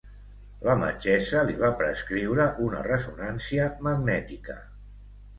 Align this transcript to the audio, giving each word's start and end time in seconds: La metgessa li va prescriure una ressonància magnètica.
La 0.67 0.75
metgessa 0.83 1.41
li 1.49 1.57
va 1.63 1.69
prescriure 1.81 2.47
una 2.67 2.79
ressonància 2.87 3.67
magnètica. 3.89 4.57